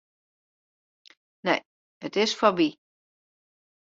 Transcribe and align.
Nee, 1.49 1.61
it 2.07 2.15
is 2.23 2.33
fuortby. 2.39 2.69